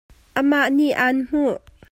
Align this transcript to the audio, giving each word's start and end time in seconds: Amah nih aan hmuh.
Amah 0.39 0.67
nih 0.75 0.97
aan 1.05 1.17
hmuh. 1.27 1.57